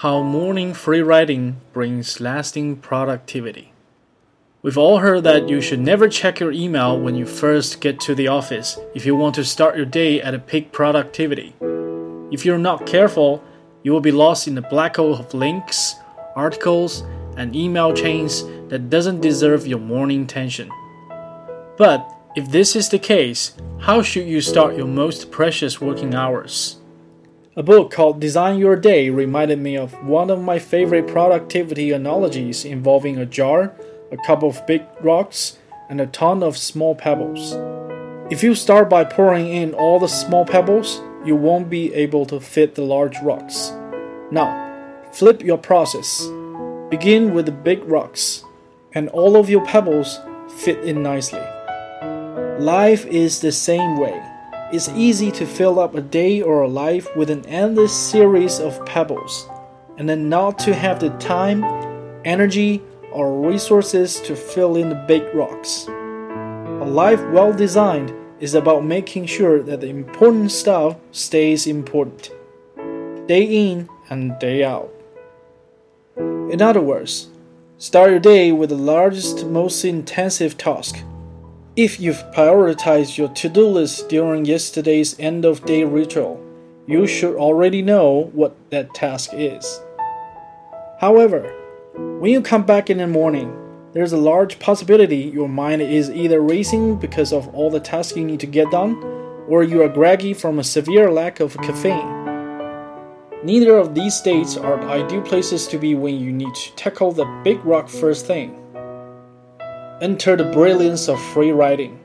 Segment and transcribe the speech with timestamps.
[0.00, 3.72] How morning free writing brings lasting productivity.
[4.60, 8.14] We've all heard that you should never check your email when you first get to
[8.14, 11.54] the office if you want to start your day at a peak productivity.
[12.30, 13.42] If you're not careful,
[13.84, 15.94] you will be lost in the black hole of links,
[16.34, 17.02] articles,
[17.38, 20.70] and email chains that doesn't deserve your morning attention.
[21.78, 22.06] But
[22.36, 26.80] if this is the case, how should you start your most precious working hours?
[27.58, 32.66] A book called Design Your Day reminded me of one of my favorite productivity analogies
[32.66, 33.74] involving a jar,
[34.12, 35.56] a couple of big rocks,
[35.88, 37.54] and a ton of small pebbles.
[38.30, 42.40] If you start by pouring in all the small pebbles, you won't be able to
[42.40, 43.72] fit the large rocks.
[44.30, 46.26] Now, flip your process.
[46.90, 48.44] Begin with the big rocks,
[48.92, 50.20] and all of your pebbles
[50.58, 51.40] fit in nicely.
[52.58, 54.35] Life is the same way.
[54.72, 58.84] It's easy to fill up a day or a life with an endless series of
[58.84, 59.48] pebbles,
[59.96, 61.62] and then not to have the time,
[62.24, 65.86] energy, or resources to fill in the big rocks.
[65.86, 72.32] A life well designed is about making sure that the important stuff stays important,
[73.28, 74.92] day in and day out.
[76.16, 77.28] In other words,
[77.78, 81.04] start your day with the largest, most intensive task
[81.76, 86.42] if you've prioritized your to do list during yesterday's end of day ritual,
[86.86, 89.78] you should already know what that task is.
[91.00, 91.52] However,
[92.18, 93.54] when you come back in the morning,
[93.92, 98.24] there's a large possibility your mind is either racing because of all the tasks you
[98.24, 98.96] need to get done,
[99.46, 102.14] or you are groggy from a severe lack of caffeine.
[103.44, 107.12] Neither of these states are the ideal places to be when you need to tackle
[107.12, 108.65] the big rock first thing.
[110.02, 111.98] Enter the brilliance of free writing.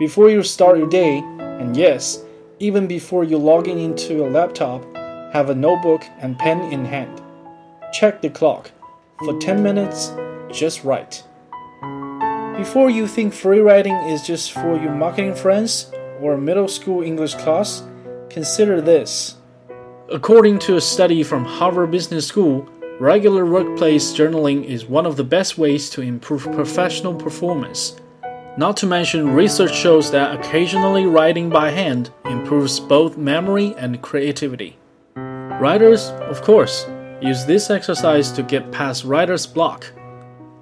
[0.00, 2.24] Before you start your day, and yes,
[2.58, 4.82] even before you log in into your laptop,
[5.32, 7.22] have a notebook and pen in hand.
[7.92, 8.72] Check the clock.
[9.20, 10.12] For 10 minutes,
[10.50, 11.22] just write.
[12.56, 17.34] Before you think free writing is just for your marketing friends or middle school English
[17.34, 17.84] class,
[18.28, 19.36] consider this.
[20.10, 22.68] According to a study from Harvard Business School,
[23.00, 27.96] Regular workplace journaling is one of the best ways to improve professional performance.
[28.58, 34.76] Not to mention, research shows that occasionally writing by hand improves both memory and creativity.
[35.16, 36.86] Writers, of course,
[37.22, 39.90] use this exercise to get past writer's block.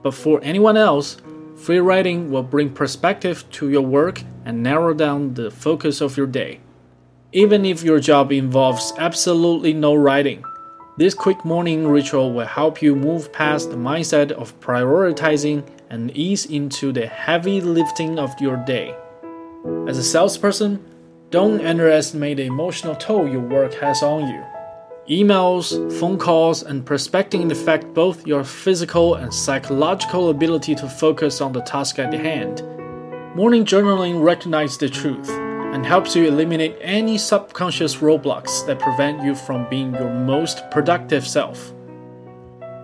[0.04, 1.16] But for anyone else,
[1.56, 6.28] free writing will bring perspective to your work and narrow down the focus of your
[6.28, 6.60] day.
[7.32, 10.44] Even if your job involves absolutely no writing,
[10.98, 16.46] this quick morning ritual will help you move past the mindset of prioritizing and ease
[16.46, 18.92] into the heavy lifting of your day.
[19.86, 20.84] As a salesperson,
[21.30, 24.44] don't underestimate the emotional toll your work has on you.
[25.08, 25.70] Emails,
[26.00, 31.62] phone calls, and prospecting affect both your physical and psychological ability to focus on the
[31.62, 32.64] task at hand.
[33.36, 35.30] Morning journaling recognizes the truth
[35.72, 41.26] and helps you eliminate any subconscious roadblocks that prevent you from being your most productive
[41.26, 41.74] self.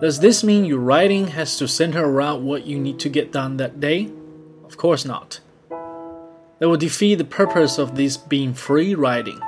[0.01, 3.57] Does this mean your writing has to center around what you need to get done
[3.57, 4.11] that day?
[4.63, 5.39] Of course not.
[6.59, 9.39] That will defeat the purpose of this being free writing.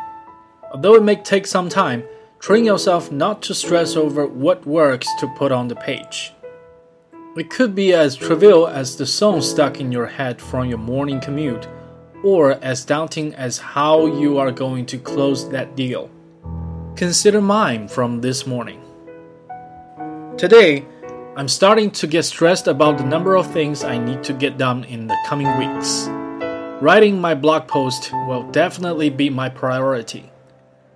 [0.74, 2.04] Although it may take some time,
[2.40, 6.34] train yourself not to stress over what works to put on the page.
[7.38, 11.20] It could be as trivial as the song stuck in your head from your morning
[11.20, 11.68] commute
[12.24, 16.10] or as daunting as how you are going to close that deal.
[16.96, 18.82] Consider mine from this morning.
[20.38, 20.86] Today,
[21.36, 24.84] I'm starting to get stressed about the number of things I need to get done
[24.86, 26.08] in the coming weeks.
[26.82, 30.32] Writing my blog post will definitely be my priority.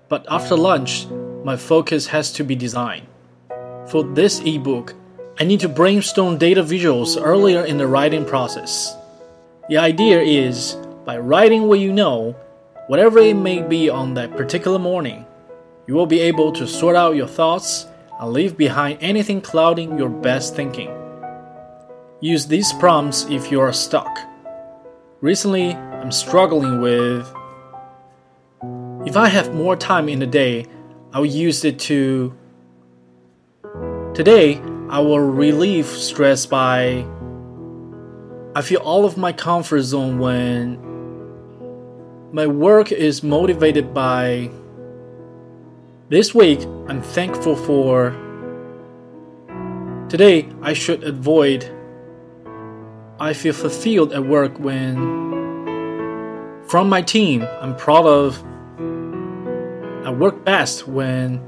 [0.10, 1.08] But after lunch,
[1.44, 3.08] my focus has to be design.
[3.88, 4.96] For this ebook,
[5.40, 8.96] I need to brainstorm data visuals earlier in the writing process.
[9.70, 12.36] The idea is by writing what you know,
[12.88, 15.26] whatever it may be on that particular morning,
[15.88, 17.88] you will be able to sort out your thoughts
[18.20, 20.92] and leave behind anything clouding your best thinking.
[22.20, 24.20] Use these prompts if you are stuck.
[25.22, 27.32] Recently, I'm struggling with
[29.06, 30.68] if I have more time in the day,
[31.12, 32.38] I will use it to.
[34.14, 37.06] Today, I will relieve stress by.
[38.54, 40.91] I feel all of my comfort zone when
[42.34, 44.50] my work is motivated by.
[46.08, 48.16] This week, I'm thankful for.
[50.08, 51.70] Today, I should avoid.
[53.20, 54.96] I feel fulfilled at work when.
[56.68, 58.42] From my team, I'm proud of.
[60.06, 61.42] I work best when.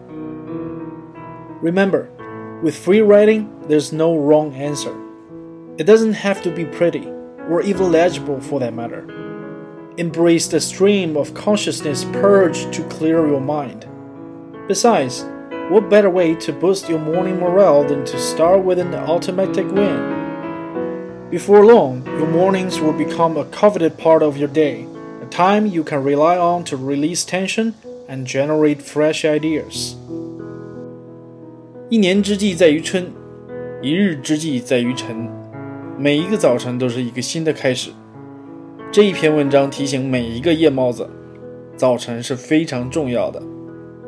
[1.61, 2.09] Remember,
[2.61, 4.93] with free writing, there's no wrong answer.
[5.77, 7.07] It doesn't have to be pretty,
[7.49, 9.22] or even legible for that matter.
[9.96, 13.86] Embrace the stream of consciousness purge to clear your mind.
[14.68, 15.24] Besides,
[15.70, 20.16] what better way to boost your morning morale than to start with an automatic win?
[21.30, 24.86] Before long, your mornings will become a coveted part of your day,
[25.20, 27.74] a time you can rely on to release tension
[28.08, 29.96] and generate fresh ideas.
[31.90, 33.10] 一年之计在于春，
[33.82, 35.28] 一日之计在于晨。
[35.98, 37.90] 每一个早晨都是一个新的开始。
[38.93, 41.09] 这一篇文章提醒每一个夜猫子，
[41.75, 43.41] 早晨是非常重要的。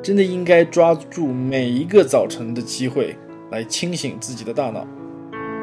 [0.04, 3.16] 真的应该抓住每一个早晨的机会
[3.50, 4.86] 来清醒自己的大脑，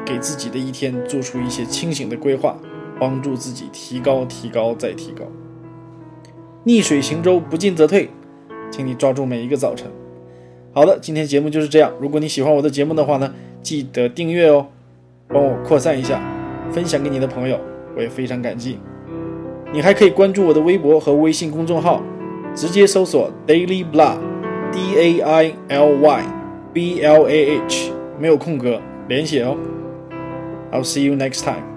[0.05, 2.57] 给自己的一天做出一些清醒的规划，
[2.99, 5.23] 帮助自己提高、提高再提高。
[6.65, 8.09] 逆水行舟，不进则退，
[8.69, 9.89] 请你抓住每一个早晨。
[10.73, 11.93] 好的，今天节目就是这样。
[12.01, 14.67] 如果你喜欢我的节目的话呢，记得订阅哦，
[15.29, 16.21] 帮我扩散一下，
[16.73, 17.57] 分享给你的朋友，
[17.95, 18.77] 我也非常感激。
[19.73, 22.01] 你还可以关注我的微博和微信公众号，
[22.53, 24.17] 直接搜索 Daily Blah。
[24.71, 26.23] D A I L Y
[26.73, 29.55] B L A H，没有空格，连写哦。
[30.71, 31.72] I'll see you next time.